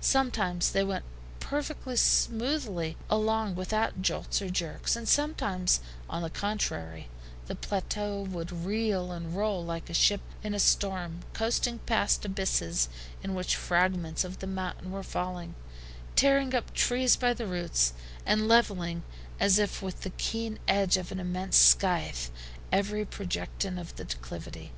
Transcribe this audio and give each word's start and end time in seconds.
Sometimes 0.00 0.72
they 0.72 0.82
went 0.82 1.04
perfectly 1.38 1.94
smoothly 1.94 2.96
along 3.08 3.54
without 3.54 4.02
jolts 4.02 4.42
or 4.42 4.50
jerks, 4.50 4.96
and 4.96 5.06
sometimes 5.08 5.78
on 6.10 6.22
the 6.22 6.28
contrary, 6.28 7.08
the 7.46 7.54
plateau 7.54 8.22
would 8.22 8.50
reel 8.50 9.12
and 9.12 9.36
roll 9.36 9.64
like 9.64 9.88
a 9.88 9.94
ship 9.94 10.22
in 10.42 10.54
a 10.54 10.58
storm, 10.58 11.20
coasting 11.34 11.78
past 11.78 12.24
abysses 12.24 12.88
in 13.22 13.32
which 13.36 13.54
fragments 13.54 14.24
of 14.24 14.40
the 14.40 14.48
mountain 14.48 14.90
were 14.90 15.04
falling, 15.04 15.54
tearing 16.16 16.52
up 16.52 16.74
trees 16.74 17.14
by 17.14 17.32
the 17.32 17.46
roots, 17.46 17.92
and 18.26 18.48
leveling, 18.48 19.04
as 19.38 19.56
if 19.56 19.82
with 19.82 20.00
the 20.00 20.10
keen 20.10 20.58
edge 20.66 20.96
of 20.96 21.12
an 21.12 21.20
immense 21.20 21.56
scythe, 21.56 22.32
every 22.72 23.04
projection 23.04 23.78
of 23.78 23.94
the 23.94 24.04
declivity. 24.04 24.72